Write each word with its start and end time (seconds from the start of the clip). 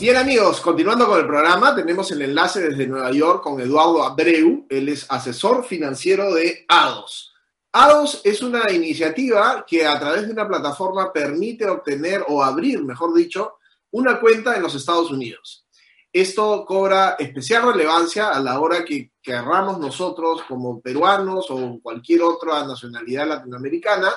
Bien 0.00 0.16
amigos, 0.16 0.60
continuando 0.60 1.08
con 1.08 1.18
el 1.18 1.26
programa, 1.26 1.74
tenemos 1.74 2.10
el 2.12 2.22
enlace 2.22 2.68
desde 2.68 2.86
Nueva 2.86 3.10
York 3.10 3.42
con 3.42 3.60
Eduardo 3.60 4.04
Abreu, 4.04 4.64
él 4.70 4.88
es 4.88 5.04
asesor 5.08 5.64
financiero 5.64 6.32
de 6.34 6.64
ADOS. 6.68 7.34
ADOS 7.72 8.20
es 8.22 8.40
una 8.40 8.70
iniciativa 8.70 9.66
que 9.66 9.84
a 9.84 9.98
través 9.98 10.26
de 10.26 10.32
una 10.32 10.46
plataforma 10.46 11.12
permite 11.12 11.68
obtener 11.68 12.24
o 12.28 12.44
abrir, 12.44 12.82
mejor 12.84 13.12
dicho, 13.12 13.58
una 13.90 14.20
cuenta 14.20 14.54
en 14.54 14.62
los 14.62 14.76
Estados 14.76 15.10
Unidos. 15.10 15.66
Esto 16.12 16.64
cobra 16.64 17.16
especial 17.18 17.72
relevancia 17.72 18.28
a 18.30 18.40
la 18.40 18.60
hora 18.60 18.84
que 18.84 19.10
querramos 19.20 19.78
nosotros 19.78 20.42
como 20.48 20.80
peruanos 20.80 21.46
o 21.50 21.80
cualquier 21.82 22.22
otra 22.22 22.64
nacionalidad 22.64 23.26
latinoamericana 23.26 24.12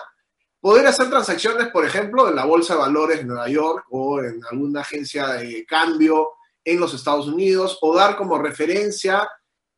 poder 0.61 0.85
hacer 0.85 1.09
transacciones, 1.09 1.67
por 1.69 1.83
ejemplo, 1.83 2.29
en 2.29 2.35
la 2.35 2.45
Bolsa 2.45 2.75
de 2.75 2.79
Valores 2.79 3.17
de 3.17 3.25
Nueva 3.25 3.49
York 3.49 3.85
o 3.89 4.21
en 4.21 4.39
alguna 4.49 4.81
agencia 4.81 5.27
de 5.27 5.65
cambio 5.65 6.33
en 6.63 6.79
los 6.79 6.93
Estados 6.93 7.27
Unidos 7.27 7.79
o 7.81 7.95
dar 7.95 8.15
como 8.15 8.37
referencia 8.37 9.27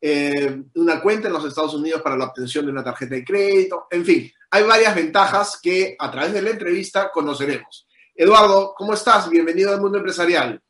eh, 0.00 0.62
una 0.74 1.00
cuenta 1.00 1.28
en 1.28 1.32
los 1.32 1.44
Estados 1.46 1.72
Unidos 1.72 2.02
para 2.02 2.16
la 2.16 2.26
obtención 2.26 2.66
de 2.66 2.72
una 2.72 2.84
tarjeta 2.84 3.14
de 3.14 3.24
crédito. 3.24 3.86
En 3.90 4.04
fin, 4.04 4.30
hay 4.50 4.62
varias 4.62 4.94
ventajas 4.94 5.58
que 5.62 5.96
a 5.98 6.10
través 6.10 6.34
de 6.34 6.42
la 6.42 6.50
entrevista 6.50 7.10
conoceremos. 7.10 7.88
Eduardo, 8.14 8.74
¿cómo 8.76 8.92
estás? 8.92 9.30
Bienvenido 9.30 9.72
al 9.72 9.80
mundo 9.80 9.96
empresarial. 9.96 10.62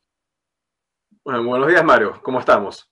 Bueno, 1.25 1.43
buenos 1.43 1.67
días, 1.67 1.83
Mario. 1.83 2.21
¿Cómo 2.23 2.39
estamos? 2.39 2.89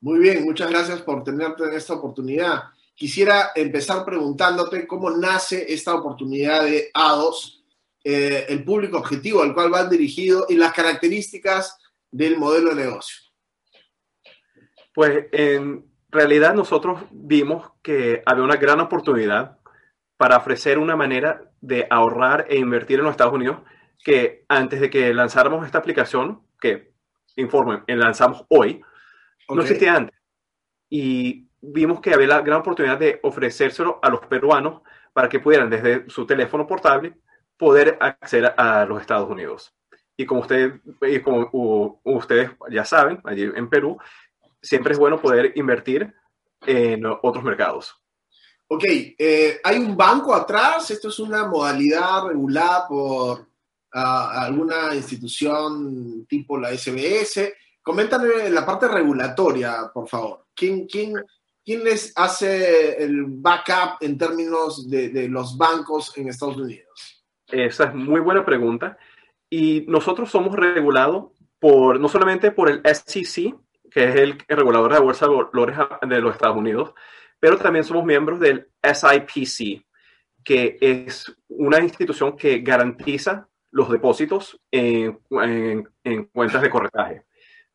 Muy 0.00 0.20
bien, 0.20 0.44
muchas 0.44 0.70
gracias 0.70 1.02
por 1.02 1.24
tenerte 1.24 1.64
en 1.64 1.74
esta 1.74 1.94
oportunidad. 1.94 2.62
Quisiera 3.00 3.52
empezar 3.54 4.04
preguntándote 4.04 4.86
cómo 4.86 5.08
nace 5.08 5.72
esta 5.72 5.94
oportunidad 5.94 6.64
de 6.64 6.90
A2, 6.92 7.62
eh, 8.04 8.44
el 8.50 8.62
público 8.62 8.98
objetivo 8.98 9.40
al 9.40 9.54
cual 9.54 9.70
van 9.70 9.88
dirigido 9.88 10.44
y 10.50 10.56
las 10.56 10.74
características 10.74 11.78
del 12.10 12.36
modelo 12.36 12.74
de 12.74 12.84
negocio. 12.84 13.22
Pues 14.94 15.28
en 15.32 15.90
realidad 16.10 16.52
nosotros 16.52 17.00
vimos 17.10 17.72
que 17.80 18.22
había 18.26 18.44
una 18.44 18.56
gran 18.56 18.80
oportunidad 18.80 19.56
para 20.18 20.36
ofrecer 20.36 20.78
una 20.78 20.94
manera 20.94 21.50
de 21.62 21.86
ahorrar 21.88 22.48
e 22.50 22.58
invertir 22.58 22.98
en 22.98 23.06
los 23.06 23.12
Estados 23.12 23.32
Unidos 23.32 23.60
que 24.04 24.44
antes 24.46 24.78
de 24.78 24.90
que 24.90 25.14
lanzáramos 25.14 25.64
esta 25.64 25.78
aplicación, 25.78 26.42
que 26.60 26.92
informen, 27.36 27.82
lanzamos 27.86 28.44
hoy, 28.50 28.82
no 29.48 29.62
existía 29.62 29.94
antes. 29.94 30.20
Y 30.90 31.49
vimos 31.60 32.00
que 32.00 32.14
había 32.14 32.28
la 32.28 32.40
gran 32.40 32.60
oportunidad 32.60 32.98
de 32.98 33.20
ofrecérselo 33.22 33.98
a 34.02 34.08
los 34.10 34.20
peruanos 34.20 34.82
para 35.12 35.28
que 35.28 35.40
pudieran 35.40 35.70
desde 35.70 36.08
su 36.08 36.26
teléfono 36.26 36.66
portable 36.66 37.14
poder 37.56 37.98
acceder 38.00 38.54
a 38.56 38.84
los 38.86 39.00
Estados 39.00 39.28
Unidos. 39.28 39.74
Y 40.16 40.26
como, 40.26 40.40
usted, 40.42 40.80
y 41.02 41.20
como 41.20 42.00
ustedes 42.04 42.50
ya 42.70 42.84
saben, 42.84 43.20
allí 43.24 43.42
en 43.42 43.68
Perú, 43.68 43.98
siempre 44.62 44.92
es 44.92 44.98
bueno 44.98 45.20
poder 45.20 45.52
invertir 45.56 46.14
en 46.66 47.04
otros 47.06 47.42
mercados. 47.42 47.96
Ok, 48.68 48.84
eh, 48.86 49.60
¿hay 49.64 49.78
un 49.78 49.96
banco 49.96 50.34
atrás? 50.34 50.90
¿Esto 50.90 51.08
es 51.08 51.18
una 51.18 51.46
modalidad 51.46 52.26
regulada 52.28 52.86
por 52.86 53.48
ah, 53.92 54.44
alguna 54.44 54.94
institución 54.94 56.24
tipo 56.26 56.56
la 56.56 56.70
SBS? 56.70 57.52
Coméntame 57.82 58.48
la 58.50 58.64
parte 58.64 58.86
regulatoria, 58.86 59.90
por 59.92 60.06
favor. 60.06 60.46
¿Quién, 60.54 60.86
quién, 60.86 61.14
¿quién 61.64 61.84
les 61.84 62.12
hace 62.16 63.02
el 63.02 63.24
backup 63.26 63.98
en 64.00 64.18
términos 64.18 64.88
de, 64.88 65.28
los 65.28 65.56
bancos 65.56 66.16
en 66.16 66.28
Estados 66.28 66.56
Unidos? 66.56 67.24
Esa 67.48 67.84
es 67.84 67.94
muy 67.94 68.20
buena 68.20 68.44
pregunta. 68.44 68.98
Y 69.48 69.84
nosotros 69.88 70.30
somos 70.30 70.54
regulados 70.54 71.32
por, 71.58 71.98
no 71.98 72.08
solamente 72.08 72.52
por 72.52 72.70
el 72.70 72.82
SEC, 72.84 73.54
que 73.90 74.04
es 74.04 74.16
el, 74.16 74.38
regulador 74.48 74.92
de 74.92 75.00
Bolsa 75.00 75.26
de 75.26 75.34
Valores 75.34 75.76
de 76.08 76.20
los 76.20 76.34
Estados 76.34 76.56
Unidos, 76.56 76.94
pero 77.38 77.58
también 77.58 77.84
somos 77.84 78.04
miembros 78.04 78.38
del 78.38 78.68
SIPC, 78.82 79.84
que 80.44 80.78
es 80.80 81.34
una 81.48 81.80
institución 81.80 82.36
que 82.36 82.60
garantiza 82.60 83.48
los 83.72 83.90
depósitos 83.90 84.60
en, 84.70 85.18
en 86.04 86.24
cuentas 86.26 86.62
de 86.62 86.70
corretaje. 86.70 87.24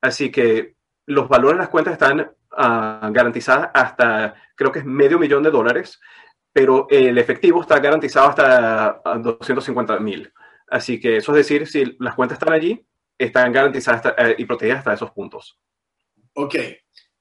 Así 0.01 0.31
que 0.31 0.75
los 1.05 1.27
valores 1.27 1.57
de 1.57 1.63
las 1.63 1.69
cuentas 1.69 1.93
están 1.93 2.31
uh, 2.57 3.11
garantizada 3.11 3.71
hasta, 3.73 4.35
creo 4.55 4.71
que 4.71 4.79
es 4.79 4.85
medio 4.85 5.19
millón 5.19 5.43
de 5.43 5.51
dólares, 5.51 5.99
pero 6.51 6.87
el 6.89 7.17
efectivo 7.17 7.61
está 7.61 7.79
garantizado 7.79 8.29
hasta 8.29 9.01
250 9.19 9.99
mil. 9.99 10.31
Así 10.67 10.99
que 10.99 11.17
eso 11.17 11.31
es 11.33 11.37
decir, 11.37 11.67
si 11.67 11.95
las 11.99 12.15
cuentas 12.15 12.37
están 12.39 12.53
allí, 12.53 12.85
están 13.17 13.51
garantizadas 13.51 14.13
eh, 14.17 14.35
y 14.37 14.45
protegidas 14.45 14.79
hasta 14.79 14.93
esos 14.93 15.11
puntos. 15.11 15.59
Ok. 16.33 16.55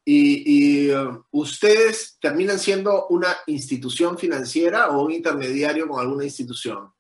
¿Y, 0.07 0.91
uh, 0.91 1.25
ustedes 1.31 2.19
terminan 2.21 2.59
siendo 2.59 3.07
una 3.09 3.29
institución 3.47 4.19
financiera 4.19 4.91
o 4.91 5.05
un 5.05 5.13
intermediario 5.13 5.89
con 5.89 6.01
alguna 6.01 6.25
institución? 6.25 6.93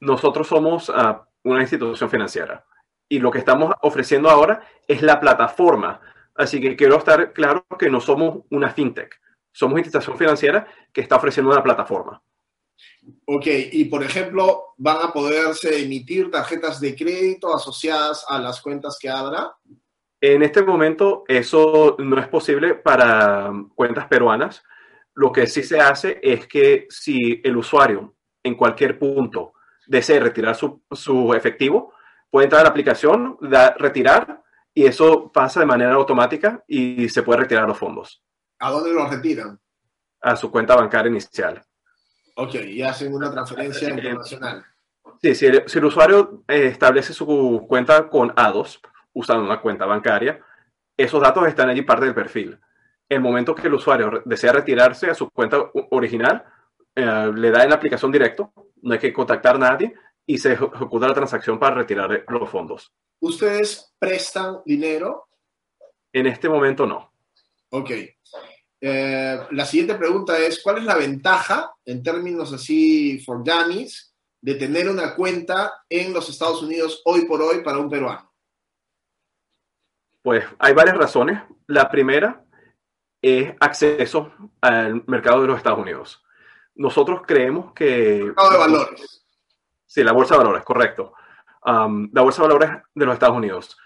Nosotros 0.00 0.46
somos 0.46 0.88
uh, 0.88 1.16
una 1.44 1.60
institución 1.60 2.10
financiera 2.10 2.64
y 3.08 3.20
lo 3.20 3.30
que 3.30 3.38
estamos 3.38 3.74
ofreciendo 3.82 4.28
ahora 4.28 4.62
es 4.86 5.02
la 5.02 5.20
plataforma 5.20 6.00
Así 6.38 6.60
que 6.60 6.76
quiero 6.76 6.96
estar 6.98 7.32
claro 7.32 7.66
que 7.76 7.90
no 7.90 8.00
somos 8.00 8.44
una 8.50 8.70
fintech, 8.70 9.20
somos 9.50 9.72
una 9.72 9.80
institución 9.80 10.16
financiera 10.16 10.68
que 10.92 11.00
está 11.00 11.16
ofreciendo 11.16 11.50
una 11.50 11.64
plataforma. 11.64 12.22
Ok, 13.24 13.46
y 13.72 13.86
por 13.86 14.04
ejemplo, 14.04 14.66
¿van 14.76 14.98
a 15.02 15.12
poderse 15.12 15.82
emitir 15.82 16.30
tarjetas 16.30 16.80
de 16.80 16.94
crédito 16.94 17.52
asociadas 17.52 18.24
a 18.28 18.38
las 18.38 18.60
cuentas 18.60 18.96
que 19.00 19.08
habrá? 19.08 19.52
En 20.20 20.44
este 20.44 20.62
momento 20.62 21.24
eso 21.26 21.96
no 21.98 22.20
es 22.20 22.28
posible 22.28 22.76
para 22.76 23.52
cuentas 23.74 24.06
peruanas. 24.06 24.62
Lo 25.14 25.32
que 25.32 25.48
sí 25.48 25.64
se 25.64 25.80
hace 25.80 26.20
es 26.22 26.46
que 26.46 26.86
si 26.88 27.40
el 27.42 27.56
usuario 27.56 28.14
en 28.44 28.54
cualquier 28.54 28.96
punto 28.96 29.54
desea 29.88 30.20
retirar 30.20 30.54
su, 30.54 30.82
su 30.92 31.34
efectivo, 31.34 31.94
puede 32.30 32.44
entrar 32.44 32.60
a 32.60 32.64
la 32.64 32.70
aplicación, 32.70 33.38
da, 33.40 33.74
retirar 33.76 34.44
y 34.78 34.86
eso 34.86 35.32
pasa 35.32 35.58
de 35.58 35.66
manera 35.66 35.92
automática 35.94 36.62
y 36.68 37.08
se 37.08 37.24
puede 37.24 37.40
retirar 37.40 37.66
los 37.66 37.76
fondos. 37.76 38.22
¿A 38.60 38.70
dónde 38.70 38.92
los 38.92 39.10
retiran? 39.10 39.58
A 40.20 40.36
su 40.36 40.52
cuenta 40.52 40.76
bancaria 40.76 41.10
inicial. 41.10 41.60
Ok, 42.36 42.54
y 42.54 42.82
hacen 42.82 43.12
una 43.12 43.28
transferencia 43.28 43.90
internacional. 43.90 44.64
Sí, 45.20 45.34
si 45.34 45.46
el, 45.46 45.68
si 45.68 45.78
el 45.78 45.84
usuario 45.84 46.44
eh, 46.46 46.66
establece 46.66 47.12
su 47.12 47.66
cuenta 47.68 48.08
con 48.08 48.30
A2 48.36 48.78
usando 49.14 49.42
una 49.42 49.60
cuenta 49.60 49.84
bancaria, 49.84 50.40
esos 50.96 51.20
datos 51.20 51.48
están 51.48 51.68
allí 51.70 51.82
parte 51.82 52.04
del 52.04 52.14
perfil. 52.14 52.60
El 53.08 53.20
momento 53.20 53.56
que 53.56 53.66
el 53.66 53.74
usuario 53.74 54.22
desea 54.26 54.52
retirarse 54.52 55.10
a 55.10 55.14
su 55.14 55.28
cuenta 55.28 55.58
original, 55.90 56.44
eh, 56.94 57.32
le 57.34 57.50
da 57.50 57.64
en 57.64 57.70
la 57.70 57.74
aplicación 57.74 58.12
directo, 58.12 58.52
no 58.80 58.92
hay 58.92 59.00
que 59.00 59.12
contactar 59.12 59.56
a 59.56 59.58
nadie 59.58 59.92
y 60.28 60.36
se 60.36 60.52
ejecuta 60.52 61.08
la 61.08 61.14
transacción 61.14 61.58
para 61.58 61.76
retirar 61.76 62.24
los 62.28 62.50
fondos. 62.50 62.92
¿Ustedes 63.20 63.94
prestan 63.98 64.58
dinero? 64.64 65.28
En 66.12 66.26
este 66.26 66.50
momento 66.50 66.86
no. 66.86 67.14
Ok. 67.70 67.90
Eh, 68.80 69.40
la 69.50 69.64
siguiente 69.64 69.94
pregunta 69.94 70.38
es, 70.38 70.62
¿cuál 70.62 70.78
es 70.78 70.84
la 70.84 70.96
ventaja, 70.96 71.74
en 71.82 72.02
términos 72.02 72.52
así 72.52 73.18
for 73.24 73.42
dummies, 73.42 74.14
de 74.42 74.54
tener 74.56 74.90
una 74.90 75.14
cuenta 75.16 75.82
en 75.88 76.12
los 76.12 76.28
Estados 76.28 76.62
Unidos 76.62 77.00
hoy 77.06 77.24
por 77.24 77.40
hoy 77.40 77.62
para 77.64 77.78
un 77.78 77.88
peruano? 77.88 78.30
Pues 80.22 80.44
hay 80.58 80.74
varias 80.74 80.98
razones. 80.98 81.40
La 81.66 81.90
primera 81.90 82.44
es 83.22 83.54
acceso 83.60 84.30
al 84.60 85.04
mercado 85.06 85.40
de 85.40 85.48
los 85.48 85.56
Estados 85.56 85.78
Unidos. 85.80 86.22
Nosotros 86.74 87.22
creemos 87.26 87.72
que... 87.72 88.20
Mercado 88.24 88.50
de 88.52 88.58
valores. 88.58 89.27
Sí, 89.88 90.04
la 90.04 90.12
bolsa 90.12 90.34
de 90.34 90.38
valores, 90.38 90.64
correcto 90.64 91.14
la 91.64 92.22
Bolsa 92.22 92.42
de 92.42 92.48
Valores 92.48 92.70
de 92.94 93.06
los 93.06 93.14
Estados 93.14 93.36
Unidos. 93.36 93.76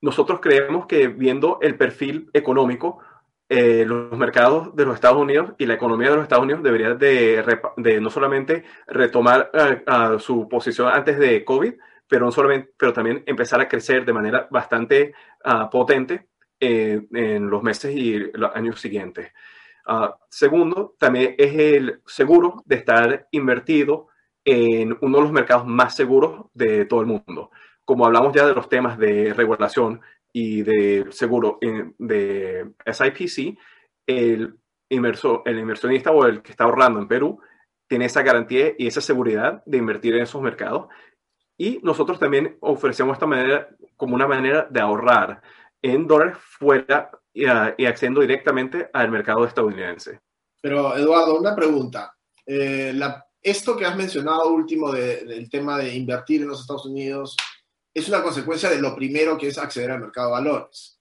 Nosotros 0.00 0.40
creemos 0.40 0.86
que 0.86 1.08
viendo 1.08 1.58
el 1.62 1.76
perfil 1.76 2.30
económico, 2.32 3.00
eh, 3.48 3.84
los 3.86 4.16
mercados 4.18 4.74
de 4.74 4.84
los 4.84 4.94
Estados 4.94 5.18
Unidos 5.18 5.52
y 5.58 5.66
la 5.66 5.74
economía 5.74 6.10
de 6.10 6.16
los 6.16 6.24
Estados 6.24 6.44
Unidos 6.44 6.62
debería 6.62 6.94
de, 6.94 8.00
no 8.00 8.10
solamente 8.10 8.64
retomar 8.86 9.50
eh, 9.52 9.84
su 10.18 10.48
posición 10.48 10.88
antes 10.88 11.18
de 11.18 11.44
COVID, 11.44 11.74
pero, 12.08 12.26
no 12.26 12.32
solamente, 12.32 12.72
pero 12.76 12.92
también 12.92 13.22
empezar 13.26 13.60
a 13.60 13.68
crecer 13.68 14.04
de 14.04 14.12
manera 14.12 14.48
bastante 14.50 15.14
ah, 15.44 15.68
potente 15.70 16.28
eh, 16.60 17.06
en 17.12 17.50
los 17.50 17.62
meses 17.62 17.94
y 17.94 18.18
los 18.32 18.54
años 18.54 18.80
siguientes. 18.80 19.32
Ah, 19.86 20.16
segundo, 20.28 20.94
también 20.98 21.34
es 21.38 21.54
el 21.54 22.00
seguro 22.06 22.62
de 22.64 22.76
estar 22.76 23.28
invertido 23.30 24.08
en 24.46 24.96
uno 25.00 25.18
de 25.18 25.24
los 25.24 25.32
mercados 25.32 25.66
más 25.66 25.96
seguros 25.96 26.46
de 26.54 26.86
todo 26.86 27.00
el 27.00 27.06
mundo. 27.06 27.50
Como 27.84 28.06
hablamos 28.06 28.32
ya 28.32 28.46
de 28.46 28.54
los 28.54 28.68
temas 28.68 28.96
de 28.96 29.34
regulación 29.34 30.00
y 30.32 30.62
de 30.62 31.06
seguro 31.10 31.58
de 31.60 32.70
SIPC, 32.86 33.58
el, 34.06 34.54
inversor, 34.88 35.42
el 35.46 35.58
inversionista 35.58 36.12
o 36.12 36.24
el 36.26 36.42
que 36.42 36.52
está 36.52 36.64
ahorrando 36.64 37.00
en 37.00 37.08
Perú 37.08 37.40
tiene 37.88 38.04
esa 38.04 38.22
garantía 38.22 38.72
y 38.78 38.86
esa 38.86 39.00
seguridad 39.00 39.62
de 39.66 39.78
invertir 39.78 40.14
en 40.14 40.22
esos 40.22 40.40
mercados. 40.40 40.86
Y 41.58 41.80
nosotros 41.82 42.20
también 42.20 42.56
ofrecemos 42.60 43.14
esta 43.14 43.26
manera 43.26 43.68
como 43.96 44.14
una 44.14 44.28
manera 44.28 44.68
de 44.70 44.80
ahorrar 44.80 45.42
en 45.82 46.06
dólares 46.06 46.36
fuera 46.38 47.10
y, 47.32 47.44
y 47.44 47.86
accediendo 47.86 48.20
directamente 48.20 48.90
al 48.92 49.10
mercado 49.10 49.44
estadounidense. 49.44 50.20
Pero, 50.62 50.96
Eduardo, 50.96 51.38
una 51.38 51.54
pregunta. 51.54 52.16
Eh, 52.44 52.92
la, 52.94 53.25
esto 53.46 53.76
que 53.76 53.86
has 53.86 53.96
mencionado 53.96 54.48
último 54.48 54.90
de, 54.90 55.24
del 55.24 55.48
tema 55.48 55.78
de 55.78 55.94
invertir 55.94 56.42
en 56.42 56.48
los 56.48 56.62
Estados 56.62 56.86
Unidos 56.86 57.36
es 57.94 58.08
una 58.08 58.20
consecuencia 58.20 58.68
de 58.68 58.80
lo 58.80 58.92
primero 58.96 59.38
que 59.38 59.46
es 59.46 59.56
acceder 59.56 59.92
al 59.92 60.00
mercado 60.00 60.26
de 60.26 60.32
valores. 60.32 61.00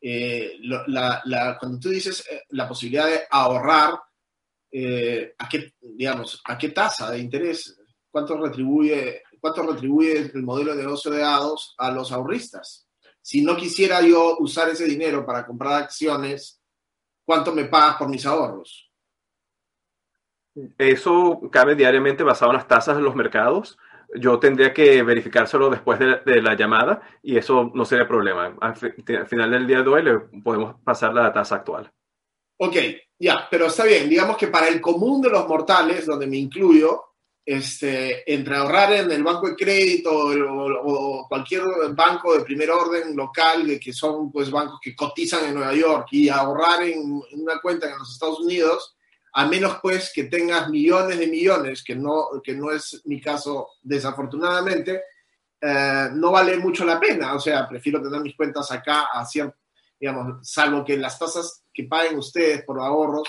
Eh, 0.00 0.56
la, 0.62 1.20
la, 1.26 1.58
cuando 1.60 1.78
tú 1.78 1.90
dices 1.90 2.26
eh, 2.30 2.44
la 2.48 2.66
posibilidad 2.66 3.06
de 3.06 3.20
ahorrar, 3.30 4.00
eh, 4.70 5.34
¿a, 5.36 5.46
qué, 5.50 5.74
digamos, 5.82 6.40
¿a 6.46 6.56
qué 6.56 6.70
tasa 6.70 7.10
de 7.10 7.18
interés? 7.18 7.78
¿Cuánto 8.10 8.38
retribuye, 8.38 9.22
¿Cuánto 9.38 9.62
retribuye 9.62 10.30
el 10.32 10.42
modelo 10.42 10.74
de 10.74 10.84
negocio 10.84 11.10
de 11.10 11.20
dados 11.20 11.74
a 11.76 11.90
los 11.90 12.10
ahorristas? 12.10 12.88
Si 13.20 13.42
no 13.42 13.54
quisiera 13.54 14.00
yo 14.00 14.38
usar 14.38 14.70
ese 14.70 14.86
dinero 14.86 15.26
para 15.26 15.44
comprar 15.44 15.82
acciones, 15.82 16.58
¿cuánto 17.22 17.52
me 17.52 17.66
pagas 17.66 17.96
por 17.96 18.08
mis 18.08 18.24
ahorros? 18.24 18.91
Eso 20.78 21.40
cabe 21.50 21.74
diariamente 21.74 22.22
basado 22.22 22.50
en 22.50 22.58
las 22.58 22.68
tasas 22.68 22.96
de 22.96 23.02
los 23.02 23.14
mercados 23.14 23.78
yo 24.14 24.38
tendría 24.38 24.72
que 24.74 25.02
verificárselo 25.02 25.70
después 25.70 25.98
de, 25.98 26.42
la 26.42 26.54
llamada 26.54 27.00
y 27.22 27.36
eso 27.36 27.70
no 27.74 27.84
sería 27.84 28.06
problema. 28.06 28.56
Al, 28.60 28.76
final 28.76 29.50
del 29.50 29.66
día 29.66 29.82
de 29.82 29.88
hoy 29.88 30.02
le 30.02 30.18
podemos 30.42 30.76
pasar 30.84 31.14
la 31.14 31.32
tasa 31.32 31.56
actual. 31.56 31.90
Ok, 32.58 32.76
ya, 33.18 33.48
pero 33.50 33.66
está 33.66 33.84
bien. 33.84 34.08
Digamos 34.08 34.36
que 34.36 34.48
para 34.48 34.68
el 34.68 34.80
común 34.80 35.22
de 35.22 35.30
los 35.30 35.48
mortales, 35.48 36.06
donde 36.06 36.26
me 36.26 36.36
incluyo, 36.36 37.04
este, 37.44 38.30
entre 38.32 38.56
ahorrar 38.56 38.92
en 38.92 39.10
el 39.10 39.24
banco 39.24 39.48
de 39.48 39.56
crédito 39.56 40.10
o, 40.12 41.26
cualquier 41.28 41.62
banco 41.96 42.36
de 42.36 42.44
primer 42.44 42.70
orden 42.70 43.16
local, 43.16 43.80
que 43.82 43.92
son 43.92 44.30
pues 44.30 44.50
bancos 44.50 44.78
que 44.80 44.94
cotizan 44.94 45.46
en 45.46 45.54
Nueva 45.54 45.74
York, 45.74 46.08
y 46.12 46.28
ahorrar 46.28 46.82
en 46.82 47.20
una 47.32 47.60
cuenta 47.60 47.90
en 47.90 47.98
los 47.98 48.12
Estados 48.12 48.40
Unidos, 48.40 48.94
a 49.34 49.46
menos 49.46 49.78
pues 49.80 50.12
que 50.14 50.24
tengas 50.24 50.68
millones 50.68 51.18
de 51.18 51.26
millones, 51.26 51.82
que 51.82 51.96
no, 51.96 52.28
que 52.42 52.54
no 52.54 52.70
es 52.70 53.00
mi 53.04 53.20
caso 53.20 53.70
desafortunadamente, 53.82 55.02
eh, 55.60 56.08
no 56.12 56.32
vale 56.32 56.56
mucho 56.58 56.84
la 56.84 57.00
pena. 57.00 57.34
O 57.34 57.40
sea, 57.40 57.66
prefiero 57.68 58.02
tener 58.02 58.20
mis 58.20 58.36
cuentas 58.36 58.70
acá, 58.70 59.08
digamos, 59.98 60.46
salvo 60.48 60.84
que 60.84 60.96
las 60.96 61.18
tasas 61.18 61.64
que 61.72 61.84
paguen 61.84 62.18
ustedes 62.18 62.64
por 62.64 62.80
ahorros 62.80 63.28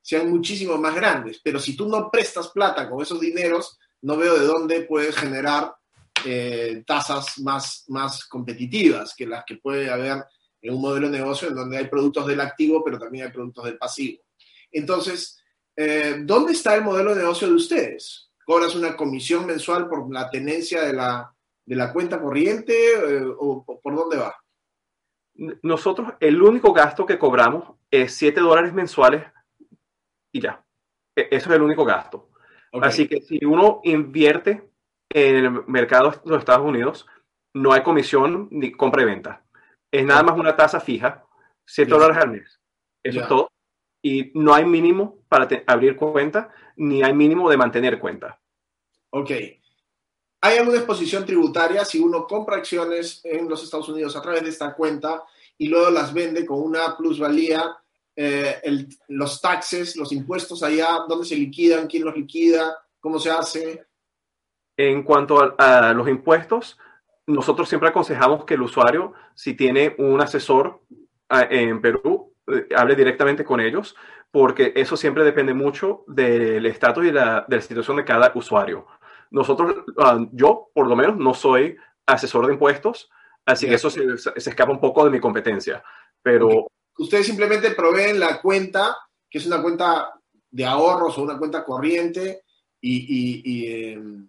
sean 0.00 0.30
muchísimo 0.30 0.76
más 0.78 0.94
grandes. 0.94 1.40
Pero 1.42 1.58
si 1.58 1.76
tú 1.76 1.88
no 1.88 2.10
prestas 2.10 2.48
plata 2.48 2.88
con 2.88 3.02
esos 3.02 3.18
dineros, 3.18 3.78
no 4.02 4.16
veo 4.16 4.38
de 4.38 4.46
dónde 4.46 4.82
puedes 4.82 5.16
generar 5.16 5.74
eh, 6.24 6.84
tasas 6.86 7.38
más, 7.40 7.84
más 7.88 8.24
competitivas 8.26 9.14
que 9.16 9.26
las 9.26 9.44
que 9.44 9.56
puede 9.56 9.90
haber 9.90 10.24
en 10.62 10.74
un 10.74 10.80
modelo 10.80 11.08
de 11.08 11.18
negocio 11.18 11.48
en 11.48 11.54
donde 11.54 11.78
hay 11.78 11.88
productos 11.88 12.26
del 12.26 12.40
activo, 12.40 12.84
pero 12.84 12.98
también 12.98 13.26
hay 13.26 13.32
productos 13.32 13.64
del 13.64 13.78
pasivo. 13.78 14.22
Entonces, 14.70 15.39
eh, 15.76 16.16
¿dónde 16.22 16.52
está 16.52 16.74
el 16.74 16.84
modelo 16.84 17.14
de 17.14 17.22
negocio 17.22 17.48
de 17.48 17.54
ustedes? 17.54 18.30
¿Cobras 18.44 18.74
una 18.74 18.96
comisión 18.96 19.46
mensual 19.46 19.88
por 19.88 20.12
la 20.12 20.28
tenencia 20.30 20.82
de 20.82 20.92
la, 20.92 21.32
de 21.64 21.76
la 21.76 21.92
cuenta 21.92 22.20
corriente 22.20 22.74
eh, 22.74 23.24
o, 23.38 23.80
por 23.82 23.94
dónde 23.94 24.16
va? 24.16 24.34
Nosotros, 25.62 26.12
el 26.20 26.42
único 26.42 26.72
gasto 26.72 27.06
que 27.06 27.18
cobramos 27.18 27.76
es 27.90 28.14
7 28.14 28.40
dólares 28.40 28.72
mensuales 28.72 29.24
y 30.32 30.40
ya. 30.40 30.64
E, 31.16 31.28
eso 31.30 31.48
es 31.48 31.56
el 31.56 31.62
único 31.62 31.84
gasto. 31.84 32.30
Así 32.72 33.08
que 33.08 33.20
si 33.20 33.44
uno 33.44 33.80
invierte 33.84 34.70
en 35.08 35.36
el 35.36 35.66
mercado 35.66 36.10
de 36.10 36.18
los 36.24 36.38
Estados 36.40 36.66
Unidos, 36.66 37.06
no 37.54 37.72
hay 37.72 37.82
comisión 37.82 38.48
ni 38.50 38.72
compra 38.72 39.02
y 39.02 39.06
venta. 39.06 39.42
Es 39.90 40.04
nada 40.04 40.22
más 40.22 40.38
una 40.38 40.56
tasa 40.56 40.78
fija, 40.78 41.24
7 41.66 41.90
dólares 41.90 42.16
al 42.18 42.30
mes. 42.30 42.60
Eso 43.02 43.20
es 43.20 43.28
todo 43.28 43.50
y 44.02 44.30
no 44.34 44.54
hay 44.54 44.64
mínimo 44.64 45.18
para 45.28 45.48
abrir 45.66 45.96
cuenta, 45.96 46.50
ni 46.76 47.02
hay 47.02 47.12
mínimo 47.12 47.50
de 47.50 47.56
mantener 47.56 47.98
cuenta. 47.98 48.40
Ok. 49.10 49.30
¿Hay 50.42 50.58
alguna 50.58 50.78
exposición 50.78 51.26
tributaria 51.26 51.84
si 51.84 51.98
uno 51.98 52.26
compra 52.26 52.56
acciones 52.56 53.20
en 53.24 53.48
los 53.48 53.62
Estados 53.62 53.88
Unidos 53.88 54.16
a 54.16 54.22
través 54.22 54.42
de 54.42 54.48
esta 54.48 54.74
cuenta 54.74 55.22
y 55.58 55.68
luego 55.68 55.90
las 55.90 56.14
vende 56.14 56.46
con 56.46 56.62
una 56.62 56.96
plusvalía? 56.96 57.76
Eh, 58.16 58.86
los 59.08 59.40
taxes, 59.40 59.96
los 59.96 60.12
impuestos 60.12 60.62
allá, 60.62 61.00
¿dónde 61.08 61.26
se 61.26 61.36
liquidan? 61.36 61.86
¿Quién 61.86 62.04
los 62.04 62.16
liquida? 62.16 62.76
¿Cómo 62.98 63.18
se 63.18 63.30
hace? 63.30 63.86
En 64.76 65.02
cuanto 65.02 65.54
a 65.58 65.92
los 65.92 66.08
impuestos, 66.08 66.78
nosotros 67.26 67.68
siempre 67.68 67.88
aconsejamos 67.88 68.44
que 68.44 68.54
el 68.54 68.62
usuario, 68.62 69.12
si 69.34 69.54
tiene 69.54 69.94
un 69.98 70.20
asesor 70.20 70.82
ah, 71.28 71.46
en 71.50 71.80
Perú, 71.80 72.29
hable 72.76 72.96
directamente 72.96 73.44
con 73.44 73.60
ellos, 73.60 73.96
porque 74.30 74.72
eso 74.76 74.96
siempre 74.96 75.24
depende 75.24 75.54
mucho 75.54 76.04
del 76.06 76.64
estatus 76.66 77.06
y 77.06 77.12
la, 77.12 77.44
de 77.48 77.56
la 77.56 77.62
situación 77.62 77.96
de 77.96 78.04
cada 78.04 78.32
usuario. 78.34 78.86
Nosotros, 79.30 79.74
ah, 79.98 80.18
yo 80.32 80.70
por 80.74 80.88
lo 80.88 80.96
menos 80.96 81.16
no 81.16 81.34
soy 81.34 81.76
asesor 82.06 82.46
de 82.46 82.54
impuestos, 82.54 83.10
así 83.46 83.66
que 83.66 83.74
eso 83.74 83.90
se, 83.90 84.04
escapa 84.34 84.72
un 84.72 84.80
poco 84.80 85.04
de 85.04 85.10
mi 85.10 85.20
competencia. 85.20 85.82
Pero 86.22 86.68
ustedes 86.98 87.26
simplemente 87.26 87.70
proveen 87.70 88.18
la 88.18 88.40
cuenta, 88.40 88.96
que 89.28 89.38
es 89.38 89.46
una 89.46 89.62
cuenta 89.62 90.12
de 90.50 90.64
ahorros 90.64 91.16
o 91.16 91.22
una 91.22 91.38
cuenta 91.38 91.64
corriente 91.64 92.42
y, 92.80 93.42
y, 93.44 93.92
em, 93.92 94.28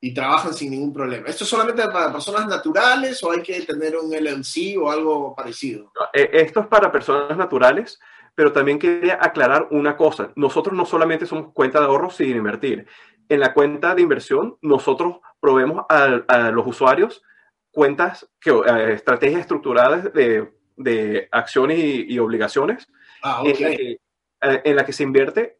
y 0.00 0.14
trabajan 0.14 0.54
sin 0.54 0.70
ningún 0.70 0.92
problema. 0.92 1.28
¿Esto 1.28 1.44
es 1.44 1.50
solamente 1.50 1.82
para 1.88 2.10
personas 2.10 2.46
naturales 2.46 3.22
o 3.22 3.32
hay 3.32 3.42
que 3.42 3.60
tener 3.62 3.96
un 3.96 4.10
LLC 4.10 4.78
o 4.80 4.90
algo 4.90 5.34
parecido? 5.34 5.92
Eh, 6.14 6.30
esto 6.32 6.60
es 6.60 6.66
para 6.68 6.90
personas 6.90 7.36
naturales, 7.36 8.00
pero 8.34 8.52
también 8.52 8.78
quería 8.78 9.18
aclarar 9.20 9.68
una 9.70 9.96
cosa. 9.96 10.32
Nosotros 10.36 10.74
no 10.74 10.86
solamente 10.86 11.26
somos 11.26 11.52
cuenta 11.52 11.80
de 11.80 11.86
ahorros 11.86 12.16
sin 12.16 12.34
invertir. 12.34 12.86
En 13.28 13.40
la 13.40 13.52
cuenta 13.52 13.94
de 13.94 14.02
inversión, 14.02 14.56
nosotros 14.62 15.18
proveemos 15.38 15.84
a, 15.88 16.50
los 16.50 16.66
usuarios 16.66 17.22
cuentas, 17.70 18.28
que, 18.40 18.50
eh, 18.50 18.92
estrategias 18.94 19.42
estructuradas 19.42 20.12
de, 20.12 20.50
de 20.76 21.28
acciones 21.30 21.78
y, 21.78 22.18
obligaciones 22.18 22.88
ah, 23.22 23.42
okay. 23.42 23.98
en, 24.40 24.60
en 24.64 24.76
la 24.76 24.84
que 24.84 24.92
se 24.92 25.04
invierte 25.04 25.59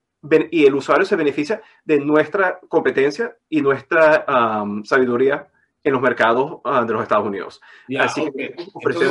y 0.51 0.67
el 0.67 0.75
usuario 0.75 1.07
se 1.07 1.17
beneficia 1.17 1.63
de 1.85 1.99
nuestra 1.99 2.61
competencia 2.69 3.37
y 3.49 3.63
nuestra 3.63 4.25
sabiduría 4.85 5.49
en 5.83 5.93
los 5.93 6.03
mercados 6.03 6.61
ah, 6.65 6.85
de 6.85 6.93
los 6.93 7.03
Estados 7.03 7.27
Unidos. 7.27 7.61
Así 7.99 8.31
que 8.37 8.55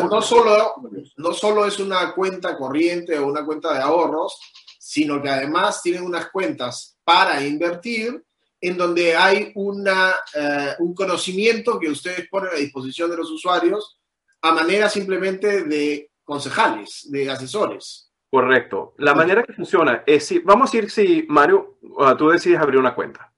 no, 0.09 0.21
solo, 0.21 0.75
no 1.17 1.33
solo 1.33 1.65
es 1.65 1.79
una 1.79 2.13
cuenta 2.13 2.55
corriente 2.55 3.17
o 3.17 3.27
una 3.27 3.43
cuenta 3.43 3.73
de 3.73 3.81
ahorros, 3.81 4.39
sino 4.77 5.21
que 5.21 5.29
además 5.29 5.81
tienen 5.81 6.03
unas 6.03 6.29
cuentas 6.29 6.97
para 7.03 7.43
invertir 7.43 8.23
en 8.61 8.77
donde 8.77 9.15
hay 9.15 9.51
una, 9.55 10.13
eh, 10.35 10.73
un 10.79 10.93
conocimiento 10.93 11.79
que 11.79 11.89
ustedes 11.89 12.27
ponen 12.29 12.51
a 12.53 12.57
disposición 12.57 13.09
de 13.09 13.17
los 13.17 13.31
usuarios 13.31 13.99
a 14.41 14.51
manera 14.51 14.89
simplemente 14.89 15.63
de 15.63 16.11
concejales, 16.23 17.07
de 17.09 17.29
asesores. 17.29 18.08
Correcto. 18.31 18.93
La 18.97 19.15
manera 19.15 19.43
que 19.43 19.53
funciona 19.53 20.03
es 20.05 20.27
si, 20.27 20.39
vamos 20.39 20.69
a 20.69 20.71
decir 20.71 20.91
si 20.91 21.25
Mario, 21.27 21.79
tú 22.17 22.29
decides 22.29 22.59
abrir 22.59 22.79
una 22.79 22.93
cuenta 22.93 23.33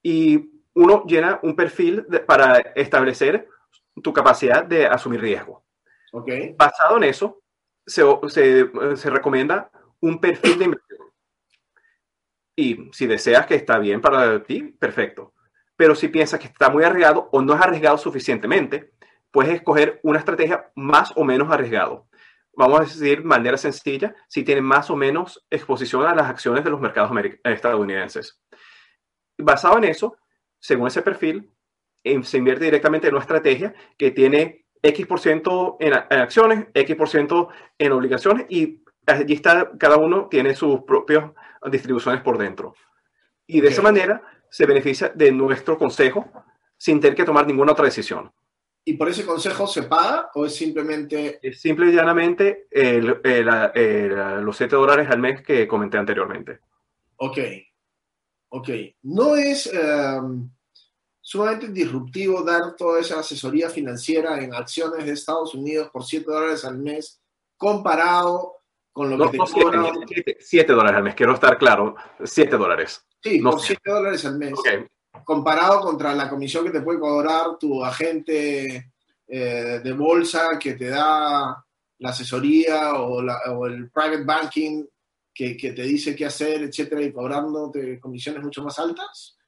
y 0.00 0.62
uno 0.74 1.04
llena 1.06 1.40
un 1.42 1.56
perfil 1.56 2.06
para 2.26 2.58
establecer 2.76 3.48
tu 4.02 4.12
capacidad 4.12 4.64
de 4.64 4.86
asumir 4.86 5.20
riesgo. 5.20 5.64
Okay. 6.12 6.54
Basado 6.56 6.98
en 6.98 7.04
eso, 7.04 7.42
se, 7.86 8.04
se, 8.28 9.10
recomienda 9.10 9.70
un 10.00 10.20
perfil 10.20 10.58
de 10.58 10.64
inversión. 10.66 10.98
Y 12.54 12.90
si 12.92 13.06
deseas 13.06 13.46
que 13.46 13.54
está 13.54 13.78
bien 13.78 14.00
para 14.00 14.42
ti, 14.44 14.62
perfecto. 14.62 15.34
Pero 15.74 15.94
si 15.94 16.08
piensas 16.08 16.38
que 16.38 16.46
está 16.46 16.68
muy 16.68 16.84
arriesgado 16.84 17.28
o 17.32 17.42
no 17.42 17.54
es 17.54 17.60
arriesgado 17.60 17.98
suficientemente, 17.98 18.92
puedes 19.30 19.54
escoger 19.54 20.00
una 20.02 20.18
estrategia 20.18 20.70
más 20.76 21.12
o 21.16 21.24
menos 21.24 21.50
arriesgado 21.50 22.06
vamos 22.54 22.80
a 22.80 22.84
decir 22.84 23.18
de 23.18 23.24
manera 23.24 23.56
sencilla, 23.56 24.14
si 24.28 24.44
tienen 24.44 24.64
más 24.64 24.90
o 24.90 24.96
menos 24.96 25.44
exposición 25.50 26.04
a 26.06 26.14
las 26.14 26.28
acciones 26.28 26.64
de 26.64 26.70
los 26.70 26.80
mercados 26.80 27.10
estadounidenses. 27.44 28.40
Basado 29.38 29.78
en 29.78 29.84
eso, 29.84 30.16
según 30.58 30.88
ese 30.88 31.02
perfil, 31.02 31.50
se 32.22 32.38
invierte 32.38 32.64
directamente 32.64 33.08
en 33.08 33.14
una 33.14 33.22
estrategia 33.22 33.74
que 33.96 34.10
tiene 34.10 34.66
X 34.82 35.06
por 35.06 35.20
ciento 35.20 35.76
en, 35.80 35.94
acciones, 35.94 36.66
X 36.74 36.96
por 36.96 37.08
ciento 37.08 37.48
en 37.78 37.92
obligaciones 37.92 38.46
y 38.48 38.82
allí 39.06 39.34
está, 39.34 39.70
cada 39.78 39.96
uno 39.96 40.28
tiene 40.28 40.54
sus 40.54 40.82
propias 40.82 41.30
distribuciones 41.70 42.22
por 42.22 42.38
dentro. 42.38 42.74
Y 43.46 43.60
de 43.60 43.68
esa 43.68 43.82
manera 43.82 44.22
se 44.50 44.66
beneficia 44.66 45.10
de 45.14 45.32
nuestro 45.32 45.78
consejo 45.78 46.30
sin 46.76 47.00
tener 47.00 47.16
que 47.16 47.24
tomar 47.24 47.46
ninguna 47.46 47.72
otra 47.72 47.84
decisión. 47.84 48.32
¿Y 48.84 48.94
por 48.94 49.08
ese 49.08 49.24
consejo 49.24 49.66
se 49.66 49.84
paga 49.84 50.30
o 50.34 50.44
es 50.44 50.54
simplemente...? 50.54 51.38
Es 51.42 51.60
simple 51.60 51.90
y 51.90 51.94
llanamente 51.94 52.66
los 52.72 54.56
7 54.56 54.74
dólares 54.74 55.08
al 55.08 55.20
mes 55.20 55.42
que 55.42 55.68
comenté 55.68 55.98
anteriormente. 55.98 56.58
Ok, 57.16 57.38
ok. 58.48 58.68
No 59.02 59.36
es 59.36 59.72
em, 59.72 60.50
sumamente 61.20 61.68
disruptivo 61.68 62.42
dar 62.42 62.74
toda 62.74 63.00
esa 63.00 63.20
asesoría 63.20 63.70
financiera 63.70 64.42
en 64.42 64.52
acciones 64.52 65.06
de 65.06 65.12
Estados 65.12 65.54
Unidos 65.54 65.88
por 65.92 66.04
7 66.04 66.24
dólares 66.28 66.64
al 66.64 66.78
mes 66.78 67.22
comparado 67.56 68.56
con 68.90 69.16
lo 69.16 69.30
que 69.30 69.38
te 69.38 69.44
cobran... 69.44 69.86
7 70.40 70.72
dólares 70.72 70.96
al 70.96 71.04
mes, 71.04 71.14
quiero 71.14 71.34
estar 71.34 71.56
claro, 71.56 71.94
7 72.22 72.56
dólares. 72.56 73.06
Sí, 73.22 73.38
por 73.38 73.60
7 73.60 73.80
dólares 73.84 74.24
al 74.24 74.38
mes. 74.38 74.54
Comparado 75.24 75.80
contra 75.80 76.14
la 76.14 76.28
comisión 76.28 76.64
que 76.64 76.70
te 76.70 76.80
puede 76.80 76.98
cobrar 76.98 77.58
tu 77.58 77.84
agente 77.84 78.92
eh, 79.28 79.80
de 79.82 79.92
bolsa 79.92 80.58
que 80.58 80.74
te 80.74 80.88
da 80.88 81.64
la 81.98 82.10
asesoría 82.10 82.94
o, 82.94 83.20
el 83.66 83.90
private 83.90 84.24
banking 84.24 84.84
que, 85.34 85.54
te 85.54 85.82
dice 85.82 86.14
qué 86.14 86.26
hacer, 86.26 86.62
etcétera, 86.62 87.00
y 87.00 87.12
cobrándote 87.12 87.98
comisiones 88.00 88.42
mucho 88.42 88.62
más 88.62 88.78
altas. 88.78 89.38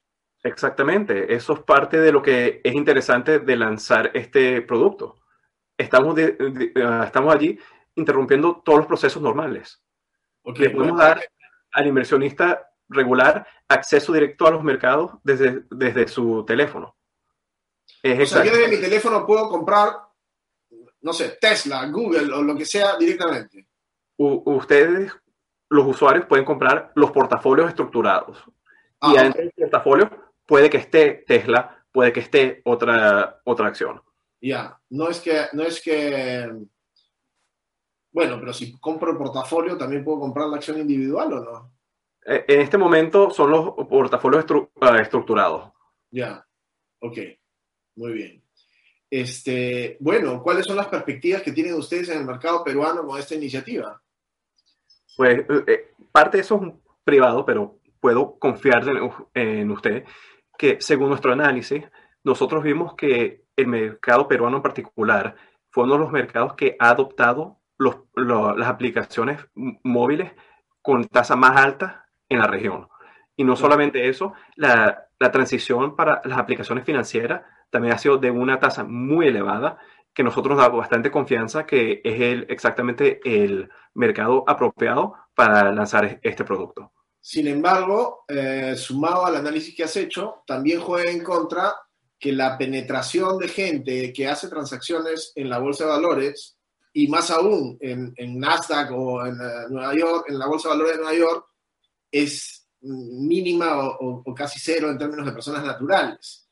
Exactamente, 0.41 1.33
eso 1.33 1.53
es 1.53 1.59
parte 1.59 1.99
de 1.99 2.11
lo 2.11 2.21
que 2.21 2.61
es 2.63 2.73
interesante 2.73 3.39
de 3.39 3.55
lanzar 3.55 4.11
este 4.13 4.61
producto. 4.61 5.19
Estamos, 5.77 6.15
ah, 6.17 7.03
estamos 7.05 7.35
allí 7.35 7.59
interrumpiendo 7.95 8.61
todos 8.63 8.79
los 8.79 8.87
procesos 8.87 9.21
normales. 9.21 9.81
Le 10.57 10.69
podemos 10.69 10.97
dar 10.97 11.21
al 11.71 11.87
inversionista 11.87 12.71
regular 12.89 13.47
acceso 13.67 14.13
directo 14.13 14.47
a 14.47 14.51
los 14.51 14.63
mercados 14.63 15.11
desde, 15.23 15.63
desde 15.69 16.07
su 16.07 16.43
teléfono. 16.45 16.95
o 18.03 18.25
sea, 18.25 18.43
yo 18.43 18.51
desde 18.51 18.67
mi 18.67 18.81
teléfono 18.81 19.25
puedo 19.25 19.49
comprar, 19.49 19.93
no 21.01 21.13
sé, 21.13 21.37
Tesla, 21.41 21.85
Google 21.87 22.33
o 22.33 22.41
lo 22.41 22.55
que 22.55 22.65
sea 22.65 22.97
directamente. 22.97 23.67
ustedes, 24.17 25.11
los 25.69 25.87
usuarios, 25.87 26.25
pueden 26.25 26.45
comprar 26.45 26.91
los 26.95 27.11
portafolios 27.11 27.69
estructurados. 27.69 28.43
Ah, 29.01 29.11
y 29.13 29.17
adentro 29.17 29.41
del 29.41 29.51
portafolio 29.51 30.09
puede 30.45 30.69
que 30.69 30.77
esté 30.77 31.23
Tesla, 31.27 31.85
puede 31.91 32.13
que 32.13 32.19
esté 32.19 32.61
otra, 32.65 33.41
otra 33.45 33.67
acción. 33.67 34.01
Ya, 34.41 34.79
no 34.89 35.09
es 35.09 35.19
que, 35.21 35.47
no 35.53 35.63
es 35.63 35.81
que, 35.81 36.51
bueno, 38.11 38.39
pero 38.39 38.53
si 38.53 38.79
compro 38.79 39.11
el 39.11 39.17
portafolio, 39.17 39.77
¿también 39.77 40.03
puedo 40.03 40.19
comprar 40.19 40.47
la 40.47 40.57
acción 40.57 40.77
individual 40.77 41.33
o 41.33 41.39
no? 41.43 41.74
Eh, 42.25 42.45
en 42.47 42.61
este 42.61 42.77
momento 42.77 43.29
son 43.29 43.51
los 43.51 43.73
portafolios 43.87 44.45
ah, 44.81 44.97
estructurados. 44.99 45.71
Ya, 46.09 46.45
ok, 46.99 47.17
muy 47.95 48.13
bien. 48.13 48.43
Este, 49.09 49.97
bueno, 49.99 50.41
¿cuáles 50.41 50.65
son 50.65 50.75
las 50.75 50.87
perspectivas 50.87 51.43
que 51.43 51.51
tienen 51.51 51.75
ustedes 51.75 52.09
en 52.09 52.19
el 52.19 52.25
mercado 52.25 52.63
peruano 52.63 53.05
con 53.05 53.19
esta 53.19 53.35
iniciativa? 53.35 54.01
Pues 55.15 55.39
eh, 55.39 55.63
eh, 55.67 55.91
parte 56.11 56.37
de 56.37 56.41
eso 56.41 56.61
es 56.65 56.73
privado, 57.03 57.45
pero 57.45 57.79
puedo 57.99 58.37
confiar 58.39 58.83
en, 59.33 59.71
usted 59.71 60.03
que 60.57 60.77
según 60.79 61.09
nuestro 61.09 61.33
análisis, 61.33 61.83
nosotros 62.23 62.63
vimos 62.63 62.95
que 62.95 63.43
el 63.55 63.67
mercado 63.67 64.27
peruano 64.27 64.57
en 64.57 64.63
particular 64.63 65.35
fue 65.69 65.83
uno 65.83 65.93
de 65.93 65.99
los 65.99 66.11
mercados 66.11 66.55
que 66.55 66.75
ha 66.79 66.89
adoptado 66.89 67.59
las 67.77 68.67
aplicaciones 68.67 69.45
móviles 69.53 70.31
con 70.81 71.05
tasa 71.05 71.35
más 71.35 71.57
alta 71.57 72.04
en 72.29 72.39
la 72.39 72.47
región. 72.47 72.87
Y 73.35 73.43
no 73.43 73.55
solamente 73.55 74.07
eso, 74.07 74.33
la, 74.55 75.07
la, 75.19 75.31
transición 75.31 75.95
para 75.95 76.21
las 76.23 76.37
aplicaciones 76.39 76.85
financieras 76.85 77.41
también 77.69 77.93
ha 77.93 77.97
sido 77.97 78.17
de 78.17 78.31
una 78.31 78.59
tasa 78.59 78.83
muy 78.83 79.27
elevada 79.27 79.77
que 80.13 80.23
nosotros 80.23 80.55
nos 80.55 80.65
da 80.65 80.69
bastante 80.69 81.11
confianza 81.11 81.65
que 81.65 82.01
es 82.03 82.21
el, 82.21 82.45
exactamente 82.49 83.19
el 83.25 83.69
mercado 83.93 84.45
apropiado 84.47 85.13
para 85.35 85.71
lanzar 85.71 86.19
este 86.23 86.45
producto. 86.45 86.93
Sin 87.19 87.47
embargo, 87.47 88.23
eh, 88.27 88.75
sumado 88.77 89.25
al 89.25 89.35
análisis 89.35 89.75
que 89.75 89.83
has 89.83 89.97
hecho, 89.97 90.43
también 90.47 90.79
juega 90.79 91.11
en 91.11 91.23
contra 91.23 91.73
que 92.17 92.31
la 92.31 92.57
penetración 92.57 93.37
de 93.37 93.49
gente 93.49 94.13
que 94.13 94.27
hace 94.27 94.47
transacciones 94.47 95.33
en 95.35 95.49
la 95.49 95.59
bolsa 95.59 95.83
de 95.83 95.89
valores 95.89 96.57
y 96.93 97.07
más 97.09 97.29
aún 97.29 97.77
en, 97.81 98.13
en 98.15 98.39
Nasdaq 98.39 98.91
o 98.93 99.25
en 99.25 99.33
eh, 99.33 99.65
Nueva 99.69 99.93
York, 99.95 100.25
en 100.29 100.39
la 100.39 100.47
bolsa 100.47 100.69
de 100.69 100.75
valores 100.75 100.97
de 100.97 101.03
Nueva 101.03 101.17
York, 101.17 101.45
es 102.11 102.67
mínima 102.81 103.97
o, 103.99 104.33
casi 104.35 104.59
cero 104.59 104.89
en 104.89 104.97
términos 104.97 105.25
de 105.25 105.31
personas 105.31 105.63
naturales. 105.63 106.47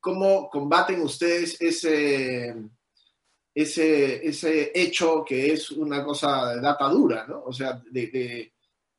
¿Cómo 0.00 0.50
combaten 0.50 1.00
ustedes 1.02 1.60
ese, 1.60 2.54
ese, 3.54 4.26
ese 4.26 4.72
hecho 4.74 5.24
que 5.24 5.52
es 5.52 5.70
una 5.70 6.04
cosa 6.04 6.54
de 6.54 6.60
data 6.60 6.88
dura, 6.88 7.26
¿no? 7.26 7.44
O 7.44 7.52
sea, 7.52 7.82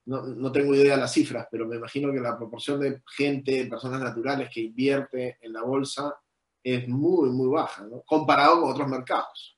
no, 0.06 0.22
no, 0.24 0.52
tengo 0.52 0.76
idea 0.76 0.96
de 0.96 1.02
las 1.02 1.14
cifras, 1.14 1.48
pero 1.52 1.68
me 1.68 1.76
imagino 1.76 2.12
que 2.12 2.20
la 2.20 2.38
proporción 2.38 2.80
de 2.80 3.02
gente, 3.16 3.66
personas 3.66 4.02
naturales 4.02 4.50
que 4.54 4.62
invierte 4.62 5.38
en 5.42 5.54
la 5.54 5.62
bolsa 5.62 6.16
es 6.64 6.88
muy, 6.88 7.30
muy 7.30 7.50
baja. 7.50 7.86
Comparado 8.06 8.62
con 8.62 8.72
otros 8.72 8.88
mercados. 8.88 9.58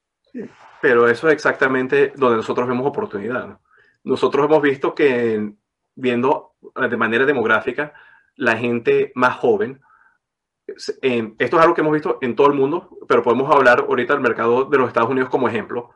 pero 0.82 1.08
eso 1.08 1.28
es 1.28 1.34
exactamente 1.34 2.12
donde 2.16 2.38
nosotros 2.38 2.68
vemos 2.68 2.88
oportunidad. 2.88 3.60
Nosotros 4.04 4.46
hemos 4.46 4.62
visto 4.62 4.94
que 4.94 5.54
viendo 5.96 6.54
eh, 6.76 6.88
de 6.88 6.98
manera 6.98 7.26
demográfica 7.26 7.94
la 8.36 8.58
gente 8.58 9.12
más 9.16 9.36
joven. 9.36 9.82
Eh, 11.02 11.34
esto 11.38 11.58
es 11.58 11.62
algo 11.62 11.74
que 11.74 11.82
hemos 11.82 11.94
visto 11.94 12.18
en 12.22 12.36
todo 12.36 12.48
el 12.48 12.54
mundo, 12.54 12.98
pero 13.08 13.24
podemos 13.24 13.54
hablar 13.54 13.86
ahorita 13.88 14.14
del 14.14 14.24
mercado 14.24 14.66
de 14.66 14.78
los 14.78 14.88
Estados 14.88 15.10
Unidos 15.10 15.30
como 15.30 15.48
ejemplo. 15.48 15.92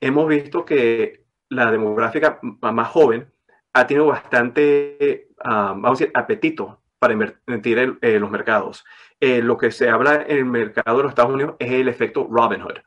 Hemos 0.00 0.28
visto 0.28 0.64
que 0.64 1.24
la 1.48 1.70
demográfica 1.70 2.38
más 2.42 2.88
joven 2.88 3.32
ha 3.72 3.86
tenido 3.86 4.06
bastante, 4.06 5.28
ah, 5.44 5.72
vamos 5.76 6.00
a 6.00 6.04
decir, 6.04 6.10
apetito 6.14 6.82
para 6.98 7.14
invertir 7.14 7.98
en, 8.00 8.20
los 8.20 8.30
mercados. 8.30 8.84
Eh, 9.18 9.42
lo 9.42 9.56
que 9.58 9.70
se 9.70 9.88
habla 9.88 10.24
en 10.26 10.38
el 10.38 10.44
mercado 10.44 10.98
de 10.98 11.02
los 11.04 11.10
Estados 11.10 11.32
Unidos 11.34 11.56
es 11.58 11.70
el 11.72 11.88
efecto 11.88 12.28
Robin 12.30 12.60
Hood. 12.60 12.78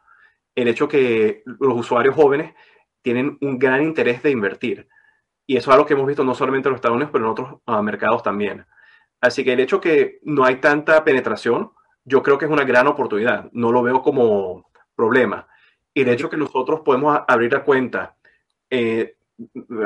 El 0.55 0.67
hecho 0.69 0.88
que 0.88 1.43
los 1.45 1.75
usuarios 1.75 2.15
jóvenes 2.15 2.53
tienen 3.01 3.38
un 3.41 3.59
gran 3.59 3.83
interés 3.83 4.24
de 4.24 4.31
invertir. 4.31 4.88
Y 5.48 5.58
eso 5.58 5.70
es 5.70 5.74
algo 5.74 5.86
que 5.86 5.94
hemos 5.94 6.08
visto 6.08 6.24
no 6.24 6.34
solamente 6.34 6.68
en 6.68 6.74
los 6.74 6.78
Estados 6.80 6.96
Unidos, 6.96 7.12
pero 7.12 7.25
en 7.25 7.32
otros 7.32 7.62
ah, 7.66 7.82
mercados 7.82 8.24
también. 8.24 8.66
Así 9.22 9.44
que 9.44 9.54
el 9.54 9.60
hecho 9.60 9.80
que 9.80 10.20
no 10.24 10.44
hay 10.44 10.58
tanta 10.58 11.04
penetración, 11.04 11.72
yo 12.04 12.22
creo 12.24 12.38
que 12.38 12.46
es 12.46 12.52
una 12.52 12.64
gran 12.64 12.88
oportunidad. 12.88 13.50
No 13.52 13.72
lo 13.72 13.84
veo 13.84 14.02
como 14.02 14.70
problema. 14.96 15.48
Y 15.94 16.04
de 16.04 16.14
hecho 16.14 16.30
que 16.30 16.38
nosotros 16.38 16.82
podemos 16.82 17.20
abrir 17.28 17.54
la 17.54 17.64
cuenta 17.64 18.16
eh, 18.70 19.18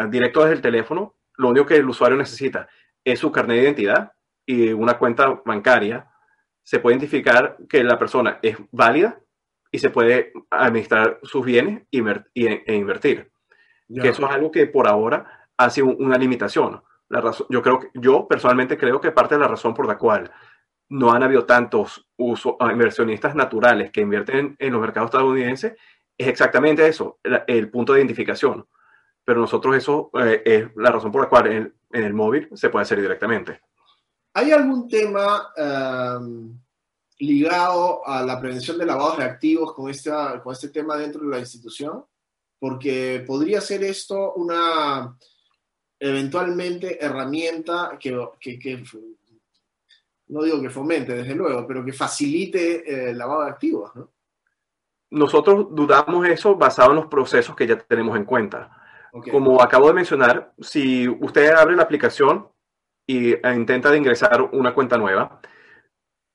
directo 0.09 0.41
desde 0.41 0.55
el 0.55 0.61
teléfono. 0.61 1.15
Lo 1.35 1.49
único 1.49 1.65
que 1.65 1.75
el 1.75 1.89
usuario 1.89 2.17
necesita 2.17 2.67
es 3.03 3.19
su 3.19 3.31
carnet 3.31 3.57
de 3.57 3.63
identidad 3.63 4.13
y 4.45 4.71
una 4.71 4.97
cuenta 4.97 5.41
bancaria. 5.45 6.09
Se 6.63 6.79
puede 6.79 6.95
identificar 6.95 7.57
que 7.67 7.83
la 7.83 7.97
persona 7.97 8.39
es 8.41 8.57
válida 8.71 9.19
y 9.71 9.79
se 9.79 9.89
puede 9.89 10.33
administrar 10.49 11.19
sus 11.23 11.45
bienes 11.45 11.83
e 11.91 12.75
invertir. 12.75 13.31
Que 13.87 14.09
eso 14.09 14.25
es 14.25 14.31
algo 14.31 14.51
que 14.51 14.67
por 14.67 14.87
ahora 14.87 15.38
ha 15.59 15.69
sido 15.69 15.87
una 15.87 16.17
limitación. 16.17 16.81
La 17.09 17.19
razón, 17.21 17.45
yo, 17.49 17.61
creo 17.61 17.81
yo 17.93 18.27
personalmente 18.27 18.77
creo 18.77 19.01
que 19.01 19.11
parte 19.11 19.35
de 19.35 19.41
la 19.41 19.47
razón 19.47 19.73
por 19.73 19.85
la 19.85 19.97
cual 19.97 20.31
no 20.87 21.11
han 21.11 21.21
habido 21.21 21.45
tantos 21.45 22.07
uso, 22.17 22.55
ah, 22.59 22.71
inversionistas 22.71 23.35
naturales 23.35 23.91
que 23.91 24.01
invierten 24.01 24.55
en 24.57 24.71
los 24.71 24.81
mercados 24.81 25.09
estadounidenses 25.09 25.73
es 26.17 26.27
exactamente 26.27 26.87
eso, 26.87 27.19
el, 27.47 27.69
punto 27.69 27.93
de 27.93 27.99
identificación. 27.99 28.67
Pero 29.25 29.41
nosotros 29.41 29.75
eso 29.75 30.09
eh, 30.19 30.41
es 30.45 30.67
la 30.75 30.91
razón 30.91 31.11
por 31.11 31.23
la 31.23 31.29
cual 31.29 31.47
en, 31.47 31.75
el 31.91 32.13
móvil 32.13 32.49
se 32.53 32.69
puede 32.69 32.83
hacer 32.83 33.01
directamente. 33.01 33.59
¿Hay 34.33 34.51
algún 34.51 34.87
tema 34.87 35.51
em, 35.57 36.57
ligado 37.17 38.05
a 38.07 38.23
la 38.23 38.39
prevención 38.39 38.77
de 38.77 38.85
lavados 38.85 39.17
de 39.17 39.23
activos 39.25 39.73
con, 39.73 39.89
esta, 39.89 40.41
con 40.41 40.53
este 40.53 40.69
tema 40.69 40.95
dentro 40.95 41.21
de 41.21 41.29
la 41.29 41.39
institución? 41.39 42.05
Porque 42.59 43.23
podría 43.25 43.59
ser 43.61 43.83
esto 43.83 44.33
una 44.33 45.17
eventualmente 45.99 47.03
herramienta 47.03 47.97
que, 47.99 48.11
no 50.27 50.43
digo 50.43 50.61
que 50.61 50.69
fomente, 50.69 51.13
desde 51.13 51.35
luego, 51.35 51.67
pero 51.67 51.83
que 51.83 51.93
facilite 51.93 52.89
eh, 52.89 53.09
el 53.11 53.17
lavado 53.17 53.43
de 53.43 53.49
activos, 53.49 53.95
¿no? 53.95 54.11
nosotros 55.11 55.67
dudamos 55.71 56.27
eso 56.27 56.55
basado 56.55 56.91
en 56.91 56.97
los 56.97 57.07
procesos 57.07 57.55
que 57.55 57.67
ya 57.67 57.77
tenemos 57.77 58.15
en 58.15 58.25
cuenta. 58.25 58.75
Como 59.31 59.61
acabo 59.61 59.87
de 59.87 59.93
mencionar, 59.93 60.53
si 60.59 61.07
usted 61.07 61.51
abre 61.51 61.75
la 61.75 61.83
aplicación 61.83 62.47
y 63.07 63.33
e 63.33 63.55
intenta 63.55 63.89
de 63.89 63.97
ingresar 63.97 64.41
una 64.51 64.73
cuenta 64.73 64.97
nueva, 64.97 65.41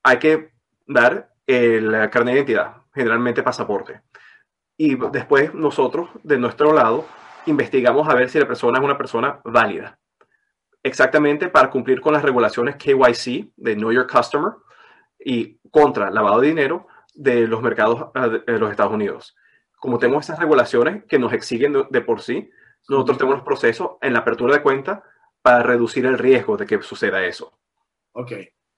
hay 0.03 0.19
que 0.19 0.51
dar 0.85 1.33
el 1.47 2.09
carnet 2.09 2.33
de 2.33 2.39
identidad, 2.39 2.75
generalmente 2.93 3.43
pasaporte. 3.43 4.01
Y 4.77 4.95
después 5.11 5.53
nosotros, 5.53 6.09
de 6.23 6.37
nuestro 6.37 6.73
lado, 6.73 7.05
investigamos 7.45 8.07
a 8.07 8.15
ver 8.15 8.29
si 8.29 8.39
la 8.39 8.47
persona 8.47 8.79
es 8.79 8.83
una 8.83 8.97
persona 8.97 9.41
válida. 9.43 9.99
Exactamente 10.83 11.49
para 11.49 11.69
cumplir 11.69 12.01
con 12.01 12.13
las 12.13 12.23
regulaciones 12.23 12.75
KYC 12.75 13.51
de 13.55 13.75
Know 13.75 13.91
Your 13.91 14.07
Customer 14.07 14.53
y 15.19 15.57
contra 15.71 16.11
lavado 16.11 16.41
de 16.41 16.49
dinero 16.49 16.87
de 17.13 17.47
los 17.47 17.61
mercados 17.61 18.11
eh, 18.13 18.51
de 18.51 18.59
los 18.59 18.69
Estados 18.69 18.93
Unidos. 18.93 19.35
Como 19.77 19.97
tenemos 19.97 20.25
esas 20.25 20.39
regulaciones 20.39 21.03
que 21.05 21.19
nos 21.19 21.33
exigen 21.33 21.73
de 21.89 22.01
por 22.01 22.21
sí, 22.21 22.49
nosotros 22.87 23.17
tenemos 23.17 23.37
los 23.37 23.45
procesos 23.45 23.91
en 24.01 24.13
la 24.13 24.19
apertura 24.19 24.55
de 24.55 24.61
cuenta 24.61 25.03
para 25.41 25.63
reducir 25.63 26.05
el 26.05 26.17
riesgo 26.17 26.57
de 26.57 26.65
que 26.65 26.81
suceda 26.81 27.23
eso. 27.23 27.59
Ok, 28.13 28.31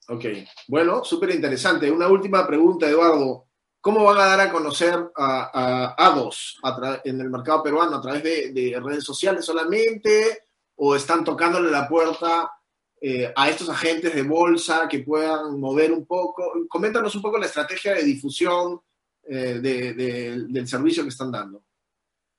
ok. 0.09 0.25
Bueno, 0.67 1.03
súper 1.03 1.31
interesante. 1.31 1.91
Una 1.91 2.07
última 2.07 2.45
pregunta, 2.47 2.89
Eduardo. 2.89 3.46
¿Cómo 3.87 4.03
van 4.03 4.17
a 4.17 4.25
dar 4.25 4.41
a 4.41 4.51
conocer 4.51 4.95
a, 5.15 5.95
a 5.95 6.07
ADOS 6.07 6.59
en 7.05 7.21
el 7.21 7.29
mercado 7.29 7.63
peruano? 7.63 7.95
¿A 7.95 8.01
través 8.01 8.21
de, 8.21 8.77
redes 8.83 9.05
sociales 9.05 9.45
solamente? 9.45 10.39
¿O 10.75 10.93
están 10.93 11.23
tocándole 11.23 11.71
la 11.71 11.87
puerta 11.87 12.51
eh, 12.99 13.31
a 13.33 13.49
estos 13.49 13.69
agentes 13.69 14.13
de 14.13 14.23
bolsa 14.23 14.89
que 14.89 14.99
puedan 14.99 15.57
mover 15.57 15.93
un 15.93 16.05
poco? 16.05 16.51
Coméntanos 16.67 17.15
un 17.15 17.21
poco 17.21 17.37
la 17.37 17.45
estrategia 17.45 17.93
de 17.93 18.03
difusión 18.03 18.81
eh, 19.23 19.61
del 19.61 20.67
servicio 20.67 21.03
que 21.03 21.09
están 21.09 21.31
dando. 21.31 21.63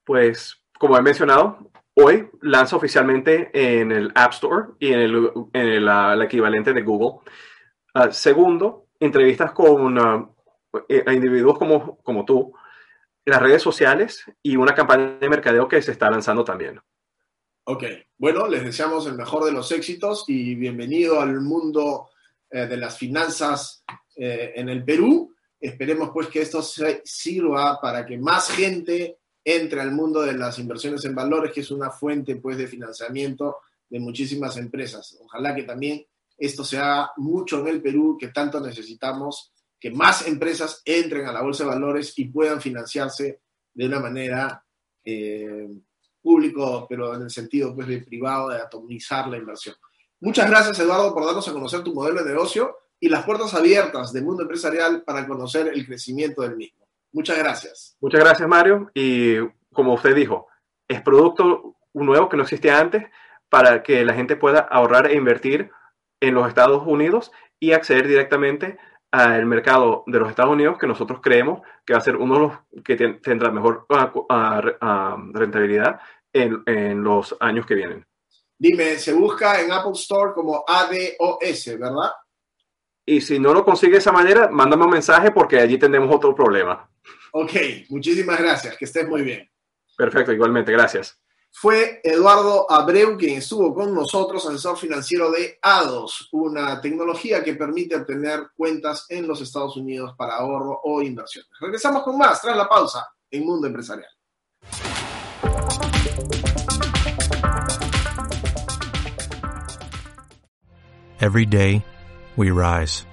Pues 0.05 0.55
como 0.78 0.99
he 0.99 1.02
mencionado, 1.02 1.71
hoy 1.95 2.28
lanza 2.43 2.76
oficialmente 2.76 3.49
en 3.55 3.90
el 3.90 4.12
App 4.14 4.35
Store 4.35 4.67
y 4.78 4.93
en 4.93 5.00
el, 5.55 6.23
equivalente 6.23 6.75
de 6.75 6.83
Google. 6.83 7.21
Ah, 7.95 8.12
segundo, 8.12 8.88
entrevistas 9.00 9.52
con 9.52 9.97
uh, 9.97 10.35
individuos 10.88 11.58
como, 11.58 11.98
como 11.98 12.25
tú, 12.25 12.52
las 13.25 13.42
redes 13.42 13.62
sociales 13.62 14.25
y 14.42 14.56
una 14.56 14.75
campaña 14.75 15.18
de 15.18 15.28
mercadeo 15.28 15.68
que 15.68 15.82
se 15.82 15.92
está 15.92 16.10
lanzando 16.10 16.44
también. 16.44 16.80
Ok, 17.64 17.84
bueno, 18.16 18.48
les 18.48 18.64
deseamos 18.64 19.06
el 19.06 19.14
mejor 19.14 19.44
de 19.44 19.52
los 19.52 19.70
éxitos 19.72 20.25
y 20.26 20.54
bienvenido 20.54 21.20
al 21.20 21.40
mundo 21.42 22.08
eh, 22.50 22.66
de 22.66 22.78
las 22.78 22.96
finanzas 22.96 23.84
eh, 24.16 24.52
en 24.56 24.70
el 24.70 24.84
Perú. 24.84 25.34
Esperemos 25.60 26.10
pues 26.12 26.28
que 26.28 26.40
esto 26.40 26.62
sirva 26.62 27.78
para 27.80 28.06
que 28.06 28.16
más 28.16 28.50
gente 28.50 29.18
entre 29.44 29.80
al 29.80 29.92
mundo 29.92 30.22
de 30.22 30.32
las 30.32 30.58
inversiones 30.58 31.04
en 31.04 31.14
valores, 31.14 31.52
que 31.52 31.60
es 31.60 31.70
una 31.70 31.90
fuente 31.90 32.37
pues, 32.37 32.56
de 32.56 32.66
financiamiento 32.66 33.58
de 33.88 34.00
muchísimas 34.00 34.56
empresas. 34.56 35.18
Ojalá 35.22 35.54
que 35.54 35.64
también 35.64 36.06
esto 36.37 36.64
sea 36.64 37.10
mucho 37.16 37.60
en 37.60 37.68
el 37.68 37.82
Perú, 37.82 38.16
que 38.18 38.28
tanto 38.28 38.60
necesitamos, 38.60 39.52
que 39.80 39.90
más 39.90 40.26
empresas 40.26 40.82
entren 40.85 41.26
a 41.26 41.32
la 41.32 41.42
bolsa 41.42 41.64
de 41.64 41.70
valores 41.70 42.12
y 42.16 42.26
puedan 42.26 42.61
financiarse 42.61 43.40
de 43.75 43.87
una 43.87 44.00
manera 44.00 44.64
eh, 45.04 45.68
público, 46.20 46.87
pero 46.88 47.14
en 47.14 47.23
el 47.23 47.30
sentido 47.30 47.75
pues, 47.75 48.04
privado, 48.04 48.50
de 48.50 48.61
atomizar 48.61 49.28
la 49.28 49.38
inversión. 49.38 49.76
Muchas 50.20 50.50
gracias, 50.50 50.78
Eduardo, 50.80 51.14
por 51.14 51.25
darnos 51.25 51.47
a 51.49 51.52
conocer 51.52 51.82
tu 51.82 51.94
modelo 51.94 52.23
de 52.23 52.30
negocio 52.30 52.76
y 52.99 53.08
las 53.08 53.25
puertas 53.25 53.54
abiertas 53.54 54.12
del 54.12 54.25
mundo 54.25 54.42
empresarial 54.42 55.02
para 55.04 55.26
conocer 55.26 55.68
el 55.68 55.87
crecimiento 55.87 56.42
del 56.42 56.56
mismo. 56.56 56.87
Muchas 57.12 57.38
gracias. 57.38 57.97
Muchas 58.00 58.20
gracias, 58.20 58.49
Mario. 58.49 58.90
Y 58.94 59.37
como 59.73 59.94
usted 59.94 60.14
dijo, 60.14 60.49
es 60.88 61.00
producto 61.02 61.76
nuevo 61.94 62.28
que 62.28 62.37
no 62.37 62.42
existía 62.42 62.78
antes 62.78 63.04
para 63.49 63.82
que 63.82 64.04
la 64.04 64.14
gente 64.14 64.37
pueda 64.37 64.61
ahorrar 64.61 65.06
e 65.06 65.14
invertir 65.14 65.70
en 66.20 66.35
los 66.35 66.49
Estados 66.49 66.82
Unidos 66.87 67.30
y 67.61 67.73
acceder 67.73 68.06
directamente 68.06 68.78
al 69.11 69.47
mercado 69.47 70.05
de 70.07 70.19
los 70.19 70.29
Estados 70.29 70.53
Unidos 70.53 70.77
que 70.79 70.87
nosotros 70.87 71.21
creemos 71.23 71.62
que 71.85 71.95
va 71.95 71.99
a 71.99 72.03
ser 72.03 72.17
uno 72.17 72.35
de 72.35 72.41
los 72.41 72.83
que 72.85 72.97
tendrá 72.97 73.50
mejor 73.50 73.87
ah, 73.90 74.12
ah, 74.29 74.62
ah, 74.81 75.16
rentabilidad 75.33 76.01
en, 76.33 76.62
en, 76.66 77.03
los 77.03 77.35
años 77.40 77.64
que 77.64 77.75
vienen. 77.75 78.07
Dime, 78.59 78.97
se 78.97 79.12
busca 79.12 79.61
en 79.61 79.73
Apple 79.73 79.92
Store 79.92 80.33
como 80.35 80.64
ADOS, 80.66 81.79
¿verdad? 81.79 82.11
Y 83.07 83.21
si 83.23 83.38
no 83.38 83.55
lo 83.55 83.64
consigue 83.64 83.92
de 83.92 83.99
esa 83.99 84.12
manera, 84.12 84.49
mándame 84.51 84.85
un 84.85 84.90
mensaje 84.90 85.31
porque 85.31 85.59
allí 85.59 85.79
tenemos 85.79 86.14
otro 86.14 86.35
problema. 86.35 86.90
Ok, 87.33 87.53
muchísimas 87.88 88.38
gracias, 88.38 88.77
que 88.77 88.85
estés 88.85 89.09
muy 89.09 89.23
bien. 89.23 89.51
Perfecto, 89.97 90.33
igualmente, 90.33 90.73
gracias. 90.73 91.18
Fue 91.50 92.00
Eduardo 92.04 92.70
Abreu 92.70 93.16
quien 93.16 93.38
estuvo 93.38 93.74
con 93.74 93.92
nosotros, 93.92 94.46
asesor 94.46 94.76
financiero 94.76 95.30
de 95.30 95.58
ADOS, 95.61 96.28
una 96.32 96.80
tecnología 96.80 97.42
que 97.42 97.54
permite 97.54 97.96
obtener 97.96 98.50
cuentas 98.56 99.06
en 99.08 99.26
los 99.26 99.40
Estados 99.40 99.76
Unidos 99.76 100.14
para 100.16 100.37
ahorro 100.37 100.80
o 100.84 101.02
inversiones. 101.02 101.50
Regresamos 101.61 102.04
con 102.04 102.16
más 102.16 102.40
tras 102.40 102.56
la 102.56 102.68
pausa 102.68 103.08
en 103.30 103.44
Mundo 103.44 103.66
Empresarial. 103.66 104.08
Every 111.20 111.44
day, 111.44 111.84
we 112.37 112.52
rise, 112.52 113.04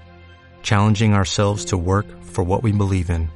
challenging 0.61 1.15
ourselves 1.15 1.65
to 1.65 1.77
work 1.77 2.05
for 2.23 2.43
what 2.43 2.61
we 2.61 2.71
believe 2.71 3.09
in. 3.09 3.31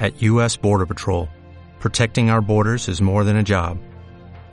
At 0.00 0.22
U.S. 0.22 0.56
Border 0.56 0.86
Patrol, 0.86 1.28
protecting 1.78 2.30
our 2.30 2.40
borders 2.40 2.88
is 2.88 3.02
more 3.02 3.22
than 3.22 3.36
a 3.36 3.42
job. 3.42 3.78